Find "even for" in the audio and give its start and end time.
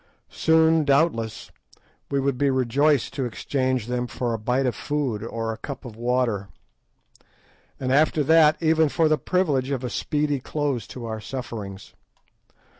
8.63-9.07